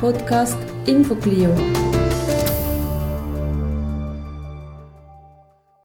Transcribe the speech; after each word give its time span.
Podcast 0.00 0.56
InfoClio. 0.86 1.50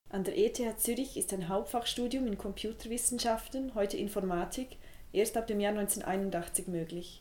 An 0.08 0.24
der 0.24 0.38
ETH 0.38 0.80
Zürich 0.80 1.18
ist 1.18 1.34
ein 1.34 1.50
Hauptfachstudium 1.50 2.26
in 2.26 2.38
Computerwissenschaften, 2.38 3.74
heute 3.74 3.98
Informatik, 3.98 4.78
erst 5.12 5.36
ab 5.36 5.46
dem 5.46 5.60
Jahr 5.60 5.72
1981 5.72 6.66
möglich. 6.68 7.20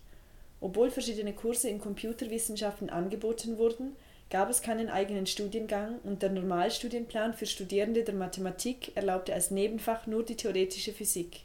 Obwohl 0.61 0.89
verschiedene 0.89 1.33
Kurse 1.33 1.67
in 1.67 1.81
Computerwissenschaften 1.81 2.89
angeboten 2.89 3.57
wurden, 3.57 3.97
gab 4.29 4.49
es 4.49 4.61
keinen 4.61 4.87
eigenen 4.87 5.27
Studiengang 5.27 5.99
und 6.05 6.21
der 6.21 6.29
Normalstudienplan 6.29 7.33
für 7.33 7.45
Studierende 7.45 8.05
der 8.05 8.15
Mathematik 8.15 8.95
erlaubte 8.95 9.33
als 9.33 9.51
Nebenfach 9.51 10.07
nur 10.07 10.23
die 10.23 10.37
theoretische 10.37 10.93
Physik. 10.93 11.41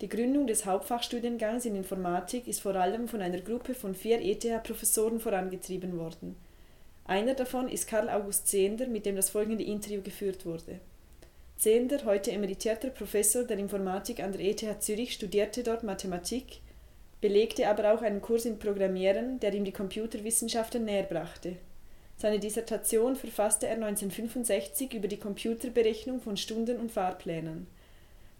Die 0.00 0.08
Gründung 0.08 0.46
des 0.46 0.64
Hauptfachstudiengangs 0.64 1.64
in 1.64 1.74
Informatik 1.74 2.46
ist 2.46 2.60
vor 2.60 2.76
allem 2.76 3.08
von 3.08 3.20
einer 3.20 3.40
Gruppe 3.40 3.74
von 3.74 3.96
vier 3.96 4.20
ETH-Professoren 4.20 5.18
vorangetrieben 5.18 5.98
worden. 5.98 6.36
Einer 7.04 7.34
davon 7.34 7.68
ist 7.68 7.88
Karl 7.88 8.08
August 8.08 8.46
Zehnder, 8.46 8.86
mit 8.86 9.06
dem 9.06 9.16
das 9.16 9.30
folgende 9.30 9.64
Interview 9.64 10.00
geführt 10.00 10.46
wurde. 10.46 10.78
Zehnder, 11.56 12.04
heute 12.04 12.30
emeritierter 12.30 12.90
Professor 12.90 13.42
der 13.42 13.58
Informatik 13.58 14.22
an 14.22 14.30
der 14.30 14.42
ETH 14.42 14.82
Zürich, 14.82 15.14
studierte 15.14 15.64
dort 15.64 15.82
Mathematik, 15.82 16.60
belegte 17.20 17.66
aber 17.68 17.92
auch 17.92 18.02
einen 18.02 18.22
Kurs 18.22 18.44
in 18.44 18.60
Programmieren, 18.60 19.40
der 19.40 19.52
ihm 19.52 19.64
die 19.64 19.72
Computerwissenschaften 19.72 20.84
näherbrachte. 20.84 21.56
Seine 22.16 22.38
Dissertation 22.38 23.16
verfasste 23.16 23.66
er 23.66 23.74
1965 23.74 24.94
über 24.94 25.08
die 25.08 25.18
Computerberechnung 25.18 26.20
von 26.20 26.36
Stunden 26.36 26.76
und 26.76 26.92
Fahrplänen. 26.92 27.66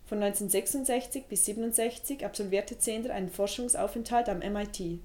Von 0.09 0.23
1966 0.23 1.27
bis 1.27 1.47
1967 1.47 2.25
absolvierte 2.25 2.79
Zehnder 2.79 3.12
einen 3.12 3.29
Forschungsaufenthalt 3.29 4.31
am 4.31 4.39
MIT. 4.39 5.01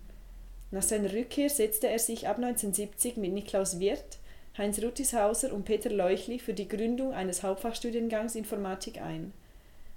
Nach 0.72 0.82
seiner 0.82 1.12
Rückkehr 1.12 1.50
setzte 1.50 1.90
er 1.90 2.00
sich 2.00 2.30
ab 2.30 2.38
1970 2.38 3.18
mit 3.18 3.34
Niklaus 3.34 3.82
Wirth, 3.82 4.20
Heinz 4.58 4.82
Ruttishauser 4.82 5.52
und 5.52 5.66
Peter 5.66 5.90
Leuchli 5.90 6.40
für 6.40 6.54
die 6.54 6.70
Gründung 6.70 7.14
eines 7.14 7.44
Hauptfachstudiengangs 7.44 8.36
Informatik 8.36 9.02
ein. 9.02 9.34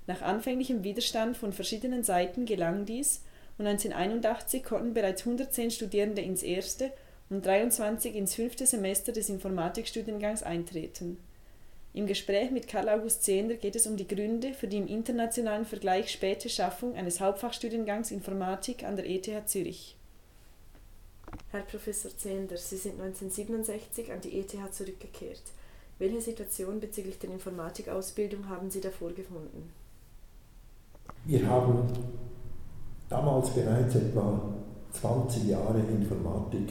Nach 0.09 0.23
anfänglichem 0.23 0.83
Widerstand 0.83 1.37
von 1.37 1.53
verschiedenen 1.53 2.03
Seiten 2.03 2.45
gelang 2.45 2.85
dies 2.85 3.23
und 3.59 3.67
1981 3.69 4.65
konnten 4.65 4.93
bereits 4.93 5.23
110 5.23 5.71
Studierende 5.71 6.23
ins 6.23 6.43
erste 6.43 6.91
und 7.31 7.47
23 7.47 8.17
ins 8.17 8.35
fünfte 8.35 8.67
Semester 8.67 9.13
des 9.13 9.29
Informatikstudiengangs 9.29 10.43
eintreten 10.43 11.19
im 11.97 12.07
Gespräch 12.07 12.51
mit 12.51 12.69
Karl 12.69 12.91
August 12.91 13.23
Zehnder 13.23 13.55
geht 13.55 13.75
es 13.75 13.87
um 13.87 13.97
die 13.97 14.07
Gründe 14.07 14.53
für 14.53 14.69
die 14.69 14.77
im 14.77 14.87
internationalen 14.87 15.65
Vergleich 15.65 16.13
späte 16.13 16.51
Schaffung 16.51 16.95
eines 16.95 17.23
Hauptfachstudiengangs 17.23 18.11
Informatik 18.11 18.85
an 18.85 18.97
der 18.97 19.09
ETH 19.09 19.49
Zürich. 19.49 19.97
Herr 21.53 21.63
Professor 21.63 22.15
Zehnder, 22.15 22.59
Sie 22.59 22.77
sind 22.77 23.01
1967 23.01 24.13
an 24.13 24.21
die 24.21 24.39
ETH 24.39 24.75
zurückgekehrt. 24.75 25.41
Welche 25.99 26.21
Situation 26.21 26.81
bezüglich 26.81 27.19
der 27.19 27.31
Informatikausbildung 27.31 28.47
haben 28.47 28.71
Sie 28.71 28.83
davor 28.83 29.13
gefunden? 29.13 29.73
Wir 31.25 31.49
haben 31.49 31.79
damals 33.09 33.49
bereits 33.55 33.95
etwa 33.95 34.55
20 34.93 35.45
Jahre 35.45 35.81
Informatik 35.81 36.69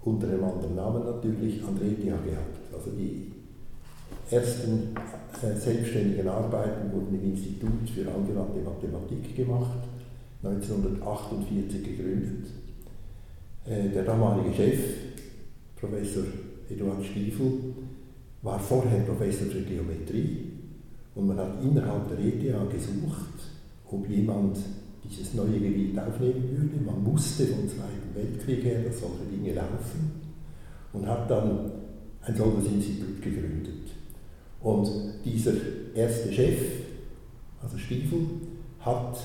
unter 0.00 0.26
einem 0.26 0.42
anderen 0.42 0.74
Namen 0.74 1.04
natürlich 1.04 1.62
an 1.62 1.78
der 1.78 1.86
ETH 1.86 2.24
gehabt. 2.24 2.58
Also 2.74 2.90
die 2.90 3.31
ersten 4.32 4.94
selbstständigen 5.58 6.28
Arbeiten 6.28 6.92
wurden 6.92 7.14
im 7.20 7.32
Institut 7.32 7.88
für 7.94 8.10
angewandte 8.10 8.60
Mathematik 8.60 9.36
gemacht, 9.36 9.78
1948 10.42 11.82
gegründet. 11.84 12.46
Äh, 13.64 13.88
der 13.90 14.04
damalige 14.04 14.54
Chef, 14.54 14.80
Professor 15.76 16.24
Eduard 16.70 17.04
Stiefel, 17.04 17.52
war 18.42 18.58
vorher 18.58 19.00
Professor 19.00 19.46
für 19.46 19.62
Geometrie 19.62 20.50
und 21.14 21.28
man 21.28 21.38
hat 21.38 21.62
innerhalb 21.62 22.08
der 22.08 22.18
ETH 22.18 22.70
gesucht, 22.70 23.52
ob 23.88 24.08
jemand 24.08 24.58
dieses 25.04 25.34
neue 25.34 25.60
Gebiet 25.60 25.98
aufnehmen 25.98 26.48
würde. 26.50 26.84
Man 26.84 27.02
musste 27.02 27.46
vom 27.46 27.68
Zweiten 27.68 28.14
Weltkrieg 28.14 28.64
her, 28.64 28.82
dass 28.82 29.00
solche 29.00 29.24
Dinge 29.30 29.54
laufen 29.54 30.10
und 30.92 31.06
hat 31.06 31.30
dann 31.30 31.70
ein 32.22 32.36
solches 32.36 32.66
Institut 32.72 33.20
gegründet. 33.20 33.81
Und 34.62 34.88
dieser 35.24 35.52
erste 35.94 36.32
Chef, 36.32 36.58
also 37.62 37.76
Stiefel, 37.76 38.18
hat 38.80 39.18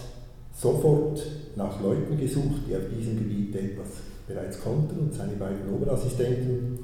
sofort 0.54 1.22
nach 1.56 1.82
Leuten 1.82 2.18
gesucht, 2.18 2.62
die 2.68 2.76
auf 2.76 2.84
diesem 2.96 3.18
Gebiet 3.18 3.56
etwas 3.56 3.88
bereits 4.28 4.62
konnten. 4.62 5.00
Und 5.00 5.14
seine 5.14 5.34
beiden 5.34 5.74
Oberassistenten, 5.74 6.80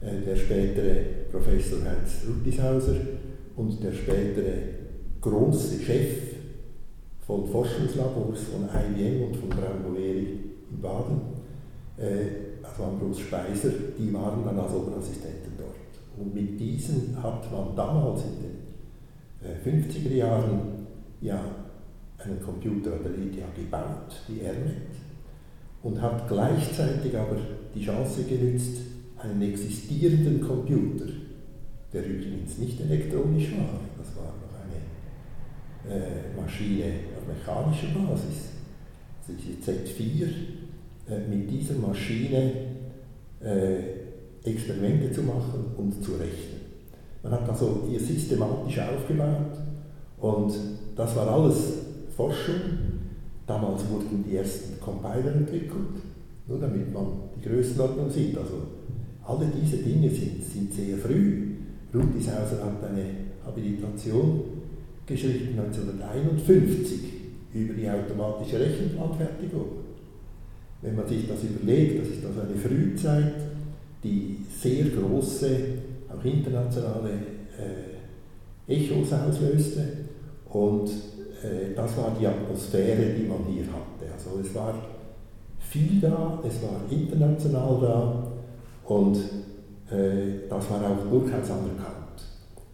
äh, 0.00 0.20
der 0.24 0.36
spätere 0.36 1.04
Professor 1.30 1.78
Heinz 1.80 2.22
Ruttishauser 2.28 2.96
und 3.56 3.82
der 3.82 3.92
spätere 3.92 4.54
große 5.20 5.80
Chef 5.80 6.32
von 7.26 7.46
Forschungslabors 7.46 8.40
von 8.52 8.64
IBM 8.64 9.24
und 9.24 9.36
von 9.36 9.48
Braun-Boleri 9.48 10.38
in 10.70 10.80
Baden, 10.80 11.20
äh, 11.96 12.62
also 12.62 12.84
Ambros 12.84 13.20
Speiser, 13.20 13.70
die 13.98 14.12
waren 14.12 14.44
dann 14.44 14.58
als 14.58 14.72
Oberassistenten 14.72 15.51
und 16.16 16.34
mit 16.34 16.60
diesen 16.60 17.22
hat 17.22 17.50
man 17.50 17.74
damals 17.74 18.22
in 18.24 18.42
den 18.42 19.82
50er 19.82 20.10
äh, 20.10 20.18
Jahren 20.18 20.86
ja 21.20 21.40
einen 22.18 22.40
Computer 22.40 22.92
an 22.92 23.02
der 23.02 23.12
ETH 23.12 23.54
gebaut, 23.56 24.22
die 24.28 24.42
ERNET, 24.42 24.76
und 25.82 26.00
hat 26.00 26.28
gleichzeitig 26.28 27.16
aber 27.16 27.36
die 27.74 27.84
Chance 27.84 28.24
genützt, 28.24 28.78
einen 29.18 29.42
existierenden 29.42 30.40
Computer, 30.40 31.06
der 31.92 32.06
übrigens 32.06 32.58
nicht 32.58 32.80
elektronisch 32.80 33.52
war, 33.52 33.80
das 33.98 34.16
war 34.16 34.34
noch 34.42 35.90
eine 35.90 35.94
äh, 35.94 36.40
Maschine 36.40 36.84
auf 37.16 37.26
mechanischer 37.26 37.88
Basis, 37.98 38.50
also 39.20 39.32
diese 39.38 39.70
Z4, 39.70 40.26
äh, 41.08 41.28
mit 41.28 41.50
dieser 41.50 41.74
Maschine 41.74 42.52
äh, 43.40 44.01
Experimente 44.44 45.12
zu 45.12 45.22
machen 45.22 45.64
und 45.76 46.02
zu 46.02 46.12
rechnen. 46.12 46.60
Man 47.22 47.32
hat 47.32 47.48
also 47.48 47.84
hier 47.88 48.00
systematisch 48.00 48.78
aufgebaut 48.80 49.58
und 50.18 50.52
das 50.96 51.14
war 51.16 51.28
alles 51.28 51.56
Forschung. 52.16 52.60
Damals 53.46 53.82
wurden 53.88 54.24
die 54.28 54.36
ersten 54.36 54.80
Compiler 54.80 55.34
entwickelt, 55.34 56.02
nur 56.46 56.58
damit 56.58 56.92
man 56.92 57.06
die 57.36 57.48
Größenordnung 57.48 58.10
sieht. 58.10 58.36
Also 58.36 58.54
alle 59.24 59.46
diese 59.60 59.78
Dinge 59.78 60.10
sind, 60.10 60.42
sind 60.44 60.72
sehr 60.72 60.96
früh. 60.98 61.52
Rudishauser 61.94 62.64
hat 62.64 62.90
eine 62.90 63.04
Habilitation 63.44 64.40
geschrieben 65.06 65.58
1951 65.58 67.00
über 67.54 67.74
die 67.74 67.88
automatische 67.88 68.58
Rechenplanfertigung. 68.60 69.66
Wenn 70.80 70.96
man 70.96 71.06
sich 71.06 71.28
das 71.28 71.44
überlegt, 71.44 72.00
das 72.00 72.08
ist 72.08 72.24
also 72.24 72.40
eine 72.40 72.56
Frühzeit, 72.56 73.34
die 74.02 74.38
sehr 74.60 74.84
große, 74.86 75.48
auch 76.08 76.24
internationale 76.24 77.10
äh, 77.58 78.72
Echos 78.72 79.12
auslöste. 79.12 79.82
Und 80.50 80.88
äh, 80.88 81.74
das 81.74 81.96
war 81.96 82.16
die 82.18 82.26
Atmosphäre, 82.26 83.14
die 83.14 83.26
man 83.26 83.44
hier 83.46 83.64
hatte. 83.66 84.12
Also 84.12 84.40
es 84.40 84.54
war 84.54 84.74
viel 85.58 86.00
da, 86.00 86.40
es 86.46 86.62
war 86.62 86.80
international 86.90 87.80
da 87.80 88.32
und 88.92 89.16
äh, 89.90 90.48
das 90.48 90.70
war 90.70 90.80
auch 90.82 91.10
durchaus 91.10 91.50
anerkannt. 91.50 92.02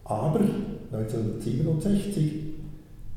Aber 0.05 0.41
1967 0.93 2.33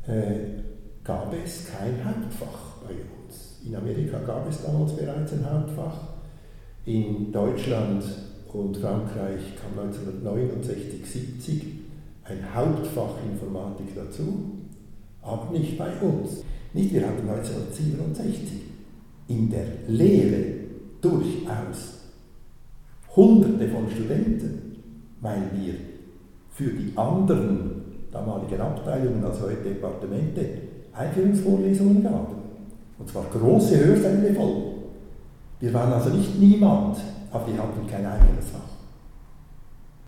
äh, 0.08 0.62
gab 1.04 1.34
es 1.34 1.68
kein 1.68 2.04
Hauptfach 2.06 2.78
bei 2.86 2.94
uns. 2.94 3.60
In 3.66 3.76
Amerika 3.76 4.20
gab 4.20 4.50
es 4.50 4.64
damals 4.64 4.94
bereits 4.94 5.34
ein 5.34 5.46
Hauptfach 5.50 6.11
in 6.86 7.32
Deutschland 7.32 8.04
und 8.52 8.78
Frankreich 8.78 9.42
kam 9.56 9.86
1969, 9.86 11.06
70 11.06 11.64
ein 12.24 12.56
Hauptfach 12.56 13.16
Informatik 13.32 13.96
dazu, 13.96 14.52
aber 15.22 15.52
nicht 15.52 15.78
bei 15.78 15.92
uns. 16.02 16.44
Nicht, 16.74 16.94
wir 16.94 17.02
hatten 17.02 17.28
1967 17.30 18.62
in 19.28 19.50
der 19.50 19.66
Lehre 19.88 20.44
durchaus 21.02 22.00
Hunderte 23.16 23.68
von 23.68 23.90
Studenten, 23.90 24.78
weil 25.20 25.42
wir 25.54 25.74
für 26.52 26.72
die 26.72 26.94
anderen 26.96 27.82
damaligen 28.12 28.60
Abteilungen, 28.60 29.24
also 29.24 29.44
heute 29.44 29.70
Departemente, 29.70 30.46
Einführungsvorlesungen 30.94 32.04
gaben. 32.04 32.36
Und 33.00 33.10
zwar 33.10 33.26
große 33.26 33.86
Hörsäle 33.86 34.34
voll. 34.34 34.71
Wir 35.62 35.72
waren 35.76 35.94
also 35.94 36.10
nicht 36.10 36.40
niemand, 36.40 36.98
aber 37.32 37.48
wir 37.48 37.58
hatten 37.58 37.86
kein 37.88 38.04
eigenes 38.04 38.50
Fach. 38.50 38.60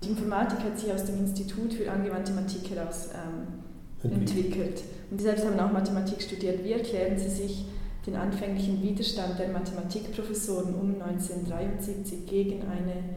Die 0.03 0.09
Informatik 0.09 0.59
hat 0.59 0.79
sich 0.79 0.91
aus 0.91 1.05
dem 1.05 1.19
Institut 1.19 1.73
für 1.73 1.89
angewandte 1.89 2.33
Mathematik 2.33 2.75
heraus 2.75 3.09
ähm, 3.13 4.11
entwickelt. 4.11 4.83
Und 5.11 5.19
Sie 5.19 5.23
selbst 5.23 5.45
haben 5.45 5.59
auch 5.59 5.71
Mathematik 5.71 6.21
studiert. 6.21 6.63
Wie 6.63 6.73
erklären 6.73 7.17
Sie 7.17 7.29
sich 7.29 7.65
den 8.05 8.15
anfänglichen 8.15 8.81
Widerstand 8.81 9.39
der 9.39 9.49
Mathematikprofessoren 9.49 10.73
um 10.73 10.95
1973 11.01 12.25
gegen 12.25 12.63
eine, 12.63 13.15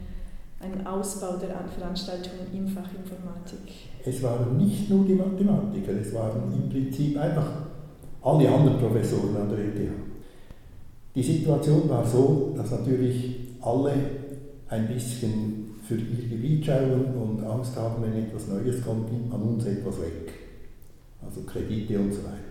einen 0.60 0.86
Ausbau 0.86 1.38
der 1.38 1.56
Veranstaltungen 1.76 2.46
im 2.52 2.68
Fach 2.68 2.88
Informatik? 2.94 3.72
Es 4.04 4.22
waren 4.22 4.58
nicht 4.58 4.90
nur 4.90 5.06
die 5.06 5.14
Mathematiker, 5.14 5.92
es 5.92 6.14
waren 6.14 6.52
im 6.52 6.68
Prinzip 6.68 7.18
einfach 7.18 7.50
alle 8.22 8.48
anderen 8.48 8.78
Professoren 8.78 9.36
an 9.36 9.48
der 9.48 9.58
ETH. 9.58 10.05
Die 11.16 11.22
Situation 11.22 11.88
war 11.88 12.06
so, 12.06 12.52
dass 12.54 12.70
natürlich 12.70 13.36
alle 13.62 13.94
ein 14.68 14.86
bisschen 14.86 15.80
für 15.88 15.94
ihr 15.94 16.28
Gebiet 16.28 16.66
schauen 16.66 17.06
und 17.14 17.42
Angst 17.42 17.74
haben, 17.74 18.02
wenn 18.02 18.22
etwas 18.22 18.48
Neues 18.48 18.84
kommt, 18.84 19.10
nimmt 19.10 19.30
man 19.30 19.40
uns 19.40 19.64
etwas 19.64 19.98
weg. 19.98 20.30
Also 21.24 21.40
Kredite 21.40 21.98
und 21.98 22.12
so 22.12 22.20
weiter. 22.22 22.46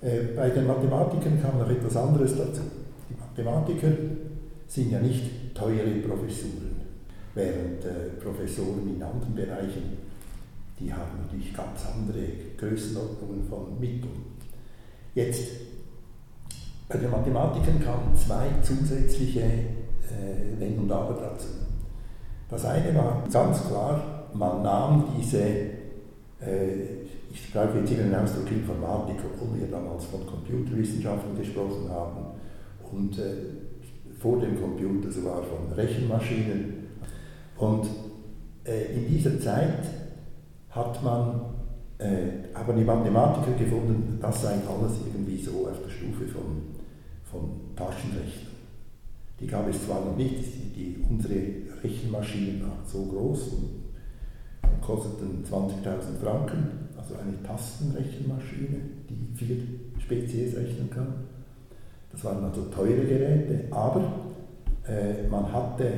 Äh, 0.00 0.34
bei 0.34 0.48
den 0.48 0.66
Mathematikern 0.66 1.42
kam 1.42 1.58
noch 1.58 1.68
etwas 1.68 1.94
anderes 1.94 2.34
dazu. 2.38 2.62
Die 3.10 3.20
Mathematiker 3.20 3.92
sind 4.66 4.90
ja 4.90 5.00
nicht 5.00 5.54
teure 5.54 5.90
Professuren, 6.06 6.80
während 7.34 7.84
äh, 7.84 8.18
Professoren 8.18 8.96
in 8.96 9.02
anderen 9.02 9.34
Bereichen, 9.34 9.98
die 10.80 10.90
haben 10.90 11.20
natürlich 11.22 11.54
ganz 11.54 11.84
andere 11.94 12.24
Größenordnungen 12.56 13.44
von 13.46 13.78
Mitteln. 13.78 14.32
Jetzt, 15.14 15.48
bei 16.92 16.98
den 16.98 17.10
Mathematikern 17.10 17.80
kamen 17.80 18.14
zwei 18.14 18.48
zusätzliche 18.62 19.40
äh, 19.40 20.58
Wenn 20.58 20.78
und 20.78 20.92
Aber 20.92 21.14
dazu. 21.14 21.48
Das 22.50 22.64
eine 22.66 22.94
war 22.94 23.22
ganz 23.32 23.66
klar, 23.66 24.28
man 24.34 24.62
nahm 24.62 25.04
diese, 25.18 25.40
äh, 25.40 27.04
ich 27.30 27.52
brauche 27.52 27.78
jetzt 27.78 27.88
hier 27.88 28.02
den 28.02 28.14
Ausdruck 28.14 28.50
Informatik, 28.50 29.16
obwohl 29.24 29.60
wir 29.60 29.68
damals 29.68 30.04
von 30.04 30.26
Computerwissenschaften 30.26 31.36
gesprochen 31.36 31.88
haben 31.90 32.26
und 32.92 33.18
äh, 33.18 34.18
vor 34.20 34.38
dem 34.38 34.60
Computer 34.60 35.10
sogar 35.10 35.42
von 35.42 35.72
Rechenmaschinen. 35.74 36.74
Und 37.56 37.86
äh, 38.64 38.94
in 38.94 39.08
dieser 39.08 39.40
Zeit 39.40 39.84
hat 40.70 41.02
man 41.02 41.40
äh, 41.98 42.52
aber 42.54 42.72
die 42.74 42.84
Mathematiker 42.84 43.52
gefunden, 43.58 44.18
das 44.20 44.42
sei 44.42 44.54
alles 44.68 44.92
irgendwie 45.06 45.42
so 45.42 45.68
auf 45.68 45.82
der 45.84 45.90
Stufe 45.90 46.26
von, 46.26 46.81
von 47.32 47.74
Taschenrechnern. 47.74 48.52
Die 49.40 49.46
gab 49.46 49.68
es 49.68 49.84
zwar 49.84 50.04
noch 50.04 50.16
nicht, 50.16 50.44
die, 50.76 51.04
unsere 51.08 51.34
Rechenmaschinen 51.82 52.62
waren 52.62 52.86
so 52.86 53.04
groß 53.06 53.48
und 53.48 53.82
kosteten 54.80 55.44
20.000 55.44 56.22
Franken, 56.22 56.88
also 56.96 57.14
eine 57.14 57.42
Tastenrechenmaschine, 57.42 58.78
die 59.08 59.36
vier 59.36 59.56
Spezies 59.98 60.56
rechnen 60.56 60.90
kann. 60.90 61.14
Das 62.12 62.22
waren 62.24 62.44
also 62.44 62.66
teure 62.66 63.04
Geräte, 63.04 63.64
aber 63.70 64.12
äh, 64.86 65.26
man 65.28 65.50
hatte 65.52 65.90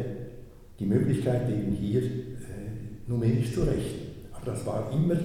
die 0.79 0.87
Möglichkeit 0.87 1.51
eben 1.51 1.73
hier 1.73 2.03
äh, 2.03 2.09
numerisch 3.07 3.53
zu 3.53 3.63
rechnen. 3.63 4.05
Aber 4.33 4.47
das 4.47 4.65
war 4.65 4.91
immer 4.93 5.17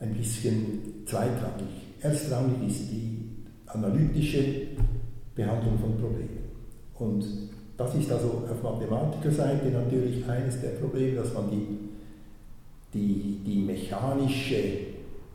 ein 0.00 0.14
bisschen 0.14 1.04
zweitrangig. 1.06 1.68
Erstrangig 2.00 2.68
ist 2.68 2.90
die 2.90 3.18
analytische 3.66 4.68
Behandlung 5.34 5.78
von 5.78 5.96
Problemen. 5.98 6.50
Und 6.98 7.24
das 7.76 7.94
ist 7.94 8.12
also 8.12 8.44
auf 8.50 8.62
Mathematikerseite 8.62 9.70
natürlich 9.70 10.28
eines 10.28 10.60
der 10.60 10.70
Probleme, 10.70 11.16
dass 11.16 11.32
man 11.32 11.50
die, 11.50 11.78
die, 12.92 13.40
die 13.44 13.60
mechanische, 13.62 14.56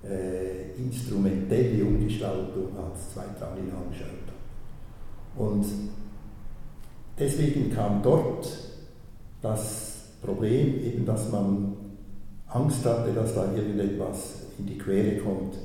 äh, 0.03 0.77
instrumentelle 0.77 1.83
Umgestaltung 1.83 2.68
als 2.77 3.13
zweitrangig 3.13 3.63
anschaut. 3.74 4.25
Und 5.36 5.65
deswegen 7.18 7.74
kam 7.74 8.03
dort 8.03 8.48
das 9.41 10.03
Problem, 10.21 10.83
eben, 10.83 11.06
dass 11.06 11.31
man 11.31 11.74
Angst 12.48 12.86
hatte, 12.86 13.12
dass 13.12 13.33
da 13.33 13.53
irgendetwas 13.56 14.44
in 14.59 14.68
die 14.68 14.77
Quere 14.77 15.18
kommt, 15.18 15.56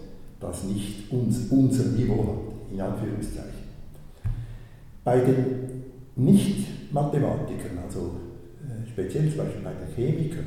das 0.41 0.65
nicht 0.65 1.13
uns, 1.13 1.51
unser 1.51 1.85
Niveau 1.91 2.25
hat, 2.25 2.73
in 2.73 2.81
Anführungszeichen. 2.81 3.70
Bei 5.05 5.19
den 5.21 5.85
nicht-Mathematikern, 6.17 7.79
also 7.85 8.17
äh, 8.63 8.89
speziell 8.91 9.29
zum 9.29 9.39
Beispiel 9.39 9.63
bei 9.63 9.73
den 9.73 9.95
Chemikern, 9.95 10.47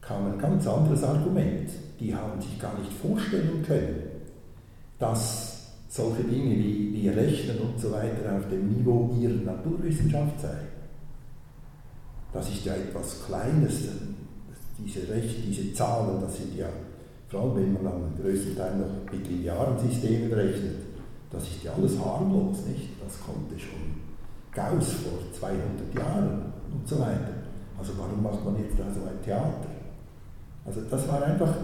kam 0.00 0.32
ein 0.32 0.38
ganz 0.38 0.66
anderes 0.66 1.02
Argument. 1.02 1.68
Die 2.00 2.14
haben 2.14 2.40
sich 2.40 2.58
gar 2.58 2.78
nicht 2.78 2.92
vorstellen 2.92 3.62
können, 3.66 4.02
dass 4.98 5.72
solche 5.88 6.24
Dinge 6.24 6.56
wie, 6.56 6.92
wie 6.92 7.08
Rechnen 7.08 7.58
und 7.58 7.80
so 7.80 7.90
weiter 7.92 8.36
auf 8.36 8.48
dem 8.48 8.68
Niveau 8.68 9.14
ihrer 9.18 9.42
Naturwissenschaft 9.42 10.40
seien. 10.40 10.68
Das 12.32 12.48
ist 12.48 12.64
ja 12.64 12.74
etwas 12.74 13.24
Kleines, 13.26 13.88
diese, 14.78 15.08
Rech 15.08 15.42
diese 15.46 15.72
Zahlen, 15.72 16.20
das 16.20 16.36
sind 16.36 16.54
ja, 16.56 16.68
vor 17.28 17.42
allem 17.42 17.56
wenn 17.56 17.72
man 17.72 17.86
am 17.86 18.14
größten 18.20 18.56
Teil 18.56 18.76
noch 18.76 19.12
mit 19.12 19.26
linearen 19.26 19.78
Systemen 19.78 20.32
rechnet, 20.32 20.76
das 21.36 21.48
ist 21.48 21.64
ja 21.64 21.72
alles 21.72 21.98
harmlos, 21.98 22.64
nicht? 22.66 22.90
Das 23.02 23.20
konnte 23.20 23.58
schon 23.58 24.00
Gauss 24.52 24.92
vor 25.04 25.18
200 25.38 25.94
Jahren 25.94 26.52
und 26.72 26.88
so 26.88 26.98
weiter. 26.98 27.44
Also 27.78 27.92
warum 27.98 28.22
macht 28.22 28.44
man 28.44 28.56
jetzt 28.56 28.78
da 28.78 28.84
so 28.92 29.00
ein 29.06 29.22
Theater? 29.22 29.66
Also 30.64 30.80
das 30.90 31.06
war 31.08 31.22
einfach 31.22 31.54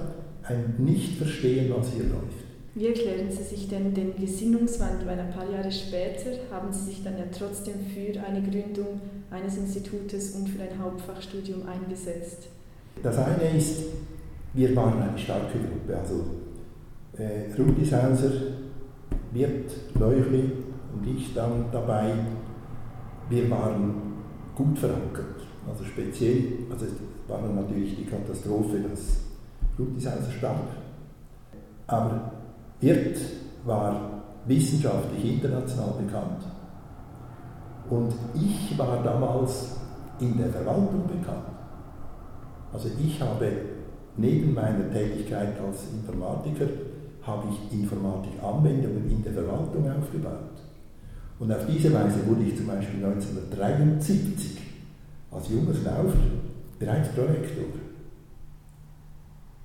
ein 0.45 0.75
Nicht-Verstehen, 0.79 1.73
was 1.75 1.89
hier 1.93 2.05
läuft. 2.05 2.43
Wie 2.75 2.87
erklären 2.87 3.31
Sie 3.31 3.43
sich 3.43 3.69
denn 3.69 3.93
den 3.95 4.17
Gesinnungswandel? 4.17 5.07
Weil 5.07 5.21
ein 5.21 5.33
paar 5.33 5.51
Jahre 5.51 5.71
später 5.71 6.31
haben 6.51 6.73
Sie 6.73 6.85
sich 6.85 7.03
dann 7.03 7.19
ja 7.19 7.25
trotzdem 7.37 7.75
für 7.95 8.19
eine 8.23 8.43
Gründung 8.43 9.01
eines 9.31 9.57
Institutes 9.57 10.33
und 10.33 10.49
für 10.49 10.63
ein 10.63 10.79
Hauptfachstudium 10.83 11.67
eingesetzt. 11.67 12.49
Das 13.03 13.19
eine 13.19 13.57
ist, 13.57 13.85
wir 14.55 14.77
waren 14.77 15.03
eine 15.03 15.19
starke 15.19 15.59
Gruppe. 15.59 15.99
Also 15.99 16.25
äh, 17.19 17.53
Rudishauser, 17.59 18.33
Wirt, 19.33 19.73
Leuchli 19.99 20.53
und 20.95 21.07
ich 21.07 21.35
dann 21.35 21.67
dabei 21.73 22.13
wir 23.33 23.51
waren 23.51 23.95
gut 24.55 24.79
verankert. 24.79 25.41
Also 25.67 25.85
speziell, 25.85 26.67
also 26.71 26.85
es 26.85 26.93
war 27.29 27.41
natürlich 27.41 27.97
die 27.97 28.05
Katastrophe, 28.05 28.81
dass 28.81 29.23
Ludwigshauser 29.79 30.31
starb. 30.31 30.69
Aber 31.87 32.33
Wirth 32.81 33.19
war 33.65 34.23
wissenschaftlich 34.47 35.37
international 35.37 35.95
bekannt. 36.05 36.43
Und 37.89 38.13
ich 38.35 38.77
war 38.79 39.03
damals 39.03 39.77
in 40.19 40.37
der 40.37 40.51
Verwaltung 40.51 41.07
bekannt. 41.07 41.47
Also 42.73 42.89
ich 43.03 43.21
habe 43.21 43.51
neben 44.17 44.55
meiner 44.55 44.91
Tätigkeit 44.91 45.59
als 45.61 45.87
Informatiker 45.93 46.67
habe 47.23 47.49
ich 47.51 47.79
Informatikanwendungen 47.79 49.11
in 49.11 49.23
der 49.23 49.33
Verwaltung 49.33 49.91
aufgebaut. 49.91 50.59
Und 51.39 51.53
auf 51.53 51.67
diese 51.67 51.93
Weise 51.93 52.27
wurde 52.27 52.45
ich 52.45 52.57
zum 52.57 52.67
Beispiel 52.67 53.05
1973 53.05 54.59
als 55.31 55.49
junger 55.49 55.75
Schnaufer 55.75 56.19
bereits 56.79 57.09
Projektor. 57.11 57.65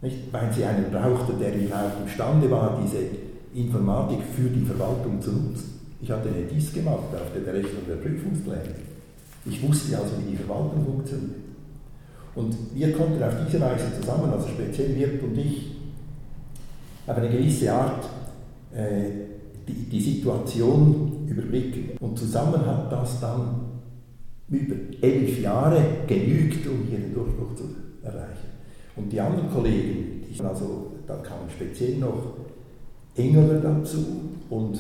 Nicht? 0.02 0.32
Weil 0.32 0.54
sie 0.54 0.64
einen 0.64 0.92
brauchte, 0.92 1.34
der 1.34 1.56
überhaupt 1.56 2.02
imstande 2.02 2.50
war, 2.52 2.80
diese 2.84 2.98
Informatik 3.54 4.20
für 4.36 4.50
die 4.50 4.66
Verwaltung 4.66 5.22
zu 5.22 5.32
nutzen. 5.32 5.80
Ich 6.02 6.12
hatte 6.12 6.30
eine 6.30 6.44
DIS 6.44 6.74
gemacht 6.74 7.10
auf 7.14 7.34
der 7.34 7.42
Berechnung 7.42 7.82
der 7.88 7.96
Prüfungspläne. 7.96 8.76
Ich 9.46 9.68
wusste 9.68 9.98
also, 9.98 10.12
wie 10.20 10.32
die 10.32 10.38
Verwaltung 10.38 10.86
funktioniert. 10.86 11.48
Und 12.36 12.56
wir 12.76 12.94
konnten 12.94 13.24
auf 13.24 13.34
diese 13.48 13.60
Weise 13.60 13.86
zusammen, 14.00 14.32
also 14.32 14.48
speziell 14.48 14.96
Wirt 14.96 15.24
und 15.24 15.36
ich, 15.38 15.77
auf 17.08 17.18
eine 17.18 17.30
gewisse 17.30 17.72
Art 17.74 18.06
äh, 18.76 19.10
die, 19.68 19.90
die 19.90 20.02
Situation 20.02 21.26
überblicken. 21.28 21.98
Und 22.00 22.18
zusammen 22.18 22.66
hat 22.66 22.92
das 22.92 23.20
dann 23.20 23.62
über 24.50 24.76
elf 25.02 25.42
Jahre 25.42 25.82
genügt, 26.06 26.68
um 26.68 26.86
hier 26.90 27.00
den 27.00 27.14
Durchbruch 27.14 27.56
zu 27.56 27.64
erreichen. 28.04 28.48
Und 28.96 29.12
die 29.12 29.20
anderen 29.20 29.52
Kollegen, 29.52 30.22
die, 30.24 30.42
also 30.42 30.92
da 31.06 31.16
kamen 31.16 31.50
speziell 31.50 31.98
noch 31.98 32.36
Engeler 33.16 33.60
dazu 33.60 33.98
und 34.50 34.80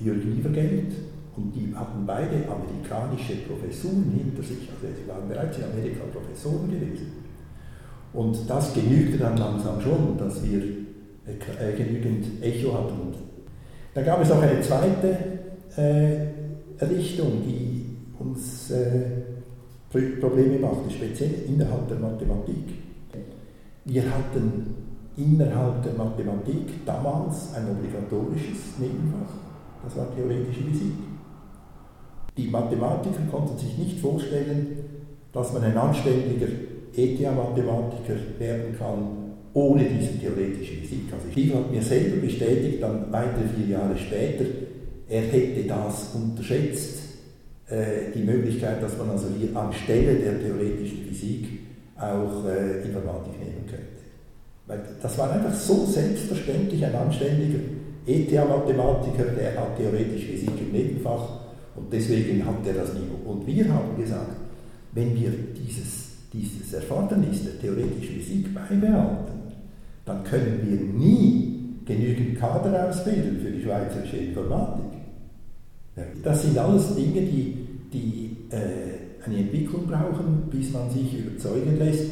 Jürgen 0.00 0.36
Liebergeld, 0.36 0.92
und 1.34 1.54
die 1.56 1.74
hatten 1.74 2.04
beide 2.04 2.44
amerikanische 2.46 3.36
Professuren 3.48 4.12
hinter 4.14 4.42
sich, 4.42 4.68
also 4.68 4.86
sie 4.94 5.08
waren 5.08 5.26
bereits 5.26 5.56
in 5.56 5.64
Amerika 5.64 6.04
Professoren 6.12 6.70
gewesen. 6.70 7.06
Und 8.12 8.38
das 8.46 8.74
genügte 8.74 9.16
dann 9.16 9.38
langsam 9.38 9.80
schon, 9.80 10.18
dass 10.18 10.44
wir 10.44 10.62
genügend 11.24 12.42
Echo 12.42 12.74
hatten. 12.74 13.00
Und 13.00 13.14
dann 13.94 14.04
gab 14.04 14.22
es 14.22 14.30
auch 14.30 14.42
eine 14.42 14.60
zweite 14.60 15.18
äh, 15.76 16.84
Richtung, 16.84 17.42
die 17.46 17.96
uns 18.18 18.70
äh, 18.70 19.22
Probleme 20.20 20.58
machte, 20.58 20.90
speziell 20.90 21.30
innerhalb 21.46 21.86
der 21.88 21.98
Mathematik. 21.98 22.82
Wir 23.84 24.02
hatten 24.04 24.74
innerhalb 25.16 25.82
der 25.82 25.92
Mathematik 25.92 26.86
damals 26.86 27.54
ein 27.54 27.68
obligatorisches 27.70 28.78
Nebenfach, 28.78 29.34
Das 29.84 29.96
war 29.96 30.14
theoretische 30.14 30.62
Physik. 30.62 30.92
Die 32.36 32.48
Mathematiker 32.48 33.20
konnten 33.30 33.58
sich 33.58 33.76
nicht 33.76 34.00
vorstellen, 34.00 34.78
dass 35.32 35.52
man 35.52 35.64
ein 35.64 35.76
anständiger 35.76 36.46
ETH-Mathematiker 36.94 38.14
werden 38.38 38.74
kann 38.78 39.21
ohne 39.54 39.84
diese 39.84 40.18
theoretische 40.18 40.74
Physik. 40.76 41.12
Also 41.12 41.30
Steve 41.30 41.56
hat 41.56 41.70
mir 41.70 41.82
selber 41.82 42.16
bestätigt, 42.16 42.82
dann 42.82 43.06
weitere 43.10 43.44
vier 43.56 43.76
Jahre 43.78 43.96
später, 43.98 44.44
er 45.08 45.22
hätte 45.22 45.64
das 45.68 46.10
unterschätzt, 46.14 47.00
äh, 47.68 48.12
die 48.14 48.22
Möglichkeit, 48.22 48.82
dass 48.82 48.96
man 48.96 49.10
also 49.10 49.26
hier 49.38 49.54
anstelle 49.56 50.14
der 50.14 50.40
theoretischen 50.40 51.04
Physik 51.08 51.46
auch 51.98 52.46
äh, 52.46 52.82
Informatik 52.82 53.38
nehmen 53.38 53.66
könnte. 53.68 54.02
Weil 54.66 54.80
das 55.00 55.18
war 55.18 55.32
einfach 55.32 55.54
so 55.54 55.86
selbstverständlich 55.86 56.84
ein 56.84 56.94
anständiger 56.94 57.58
ETH-Mathematiker, 58.06 59.24
der 59.38 59.56
hat 59.60 59.76
theoretische 59.76 60.32
Physik 60.32 60.52
im 60.60 60.72
Nebenfach 60.72 61.40
und 61.76 61.92
deswegen 61.92 62.44
hat 62.44 62.66
er 62.66 62.74
das 62.74 62.94
Niveau. 62.94 63.30
Und 63.30 63.46
wir 63.46 63.68
haben 63.72 63.96
gesagt, 63.96 64.36
wenn 64.92 65.14
wir 65.14 65.30
dieses, 65.56 66.08
dieses 66.32 66.72
Erfordernis 66.72 67.44
der 67.44 67.60
theoretischen 67.60 68.16
Physik 68.16 68.54
beibehalten, 68.54 69.41
dann 70.04 70.24
können 70.24 70.60
wir 70.64 70.78
nie 70.78 71.52
genügend 71.84 72.38
Kader 72.38 72.88
ausbilden 72.88 73.40
für 73.40 73.50
die 73.50 73.62
schweizerische 73.62 74.16
Informatik. 74.16 74.92
Das 76.22 76.42
sind 76.42 76.56
alles 76.58 76.94
Dinge, 76.94 77.20
die, 77.20 77.56
die 77.92 78.36
äh, 78.50 79.24
eine 79.26 79.38
Entwicklung 79.38 79.86
brauchen, 79.86 80.44
bis 80.50 80.72
man 80.72 80.90
sich 80.90 81.18
überzeugen 81.18 81.78
lässt, 81.78 82.10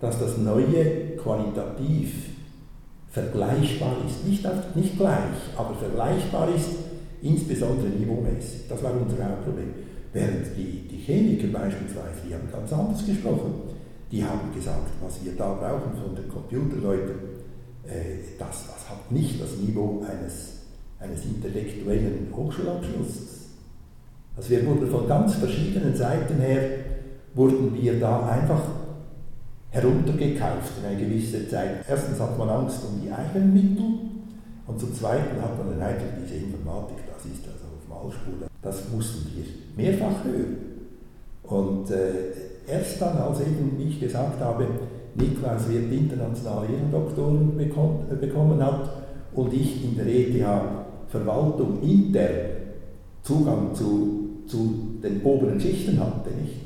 dass 0.00 0.18
das 0.18 0.38
Neue 0.38 1.16
qualitativ 1.16 2.14
vergleichbar 3.10 3.96
ist. 4.06 4.26
Nicht, 4.26 4.46
nicht 4.76 4.96
gleich, 4.96 5.36
aber 5.56 5.74
vergleichbar 5.74 6.48
ist, 6.54 6.70
insbesondere 7.22 7.88
niveaumäßig. 7.88 8.68
Das 8.68 8.82
war 8.82 8.92
unser 8.92 9.24
Hauptproblem. 9.24 9.74
Während 10.12 10.46
die, 10.56 10.88
die 10.88 10.96
Chemiker 10.96 11.48
beispielsweise, 11.48 12.22
die 12.26 12.34
haben 12.34 12.48
ganz 12.50 12.72
anders 12.72 13.04
gesprochen. 13.04 13.67
Die 14.10 14.24
haben 14.24 14.52
gesagt, 14.54 14.90
was 15.02 15.22
wir 15.24 15.32
da 15.36 15.52
brauchen 15.52 15.92
von 16.02 16.14
den 16.14 16.28
Computerleuten, 16.28 17.14
äh, 17.86 18.38
das, 18.38 18.66
das 18.66 18.88
hat 18.88 19.10
nicht 19.12 19.40
das 19.40 19.56
Niveau 19.56 20.02
eines, 20.02 20.60
eines 20.98 21.24
intellektuellen 21.24 22.28
Hochschulabschlusses. 22.34 23.48
Also 24.36 24.50
wir 24.50 24.66
wurden 24.66 24.90
von 24.90 25.06
ganz 25.06 25.34
verschiedenen 25.34 25.94
Seiten 25.94 26.38
her, 26.40 26.62
wurden 27.34 27.74
wir 27.74 28.00
da 28.00 28.26
einfach 28.28 28.62
heruntergekauft 29.70 30.72
in 30.80 30.86
eine 30.86 31.04
gewisse 31.04 31.48
Zeit. 31.48 31.84
Erstens 31.88 32.18
hat 32.18 32.38
man 32.38 32.48
Angst 32.48 32.78
um 32.84 33.02
die 33.02 33.12
eigenen 33.12 33.52
Mittel 33.52 33.84
und 34.66 34.80
zum 34.80 34.94
Zweiten 34.94 35.40
hat 35.42 35.58
man 35.58 35.70
den 35.70 35.82
Eindruck, 35.82 36.10
diese 36.22 36.36
Informatik, 36.44 36.98
das 37.12 37.24
ist 37.26 37.44
also 37.46 37.64
auf 37.66 37.88
Malspur. 38.04 38.48
Das 38.62 38.88
mussten 38.90 39.26
wir 39.34 39.44
mehrfach 39.76 40.24
hören. 40.24 40.56
Und 41.42 41.90
äh, 41.90 42.47
erst 42.68 43.00
dann, 43.00 43.16
als 43.18 43.40
eben 43.40 43.78
ich 43.78 44.00
gesagt 44.00 44.40
habe, 44.40 44.66
Niklaus 45.14 45.68
wird 45.68 45.92
internationale 45.92 46.68
Ehrendoktoren 46.68 47.56
bekommen, 47.56 48.06
äh, 48.10 48.14
bekommen 48.14 48.62
hat 48.62 48.90
und 49.34 49.52
ich 49.52 49.84
in 49.84 49.96
der 49.96 50.06
ETH 50.06 50.44
Verwaltung 51.08 51.82
intern 51.82 52.58
Zugang 53.22 53.74
zu, 53.74 54.44
zu 54.46 54.98
den 55.02 55.22
oberen 55.22 55.60
Schichten 55.60 55.98
hatte, 55.98 56.30
nicht? 56.30 56.60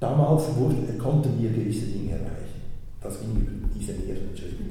Damals 0.00 0.44
wurde, 0.56 0.76
konnten 0.98 1.30
wir 1.40 1.50
gewisse 1.50 1.86
Dinge 1.86 2.12
erreichen. 2.12 2.60
Das 3.00 3.20
ging 3.20 3.30
über 3.30 3.68
diese 3.74 3.92
mehreren 3.92 4.36
Schritte. 4.36 4.64